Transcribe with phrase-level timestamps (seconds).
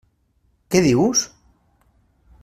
[0.75, 1.21] Què dius?